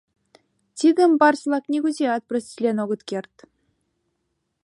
Тидым 0.77 1.11
барс-влак 1.19 1.65
нигузеат 1.71 2.23
проститлен 2.29 2.77
огыт 2.83 3.01
керт. 3.09 3.35